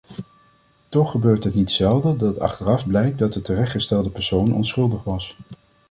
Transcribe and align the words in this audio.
Toch 0.89 1.11
gebeurt 1.11 1.43
het 1.43 1.55
niet 1.55 1.71
zelden 1.71 2.17
dat 2.17 2.39
achteraf 2.39 2.87
blijkt 2.87 3.19
dat 3.19 3.33
de 3.33 3.41
terechtgestelde 3.41 4.09
persoon 4.09 4.53
onschuldig 4.55 5.03
was. 5.03 5.35